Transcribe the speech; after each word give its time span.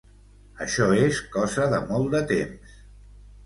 Això 0.65 0.87
és 1.03 1.21
cosa 1.37 1.69
de 1.77 1.85
molt 1.93 2.13
de 2.19 2.25
temps. 2.35 2.77